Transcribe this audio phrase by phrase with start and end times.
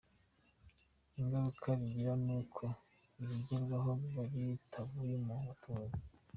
[1.19, 2.63] Ingaruka bigira nuko
[3.21, 5.99] ibigerwaho biba bitavuye mu baturage.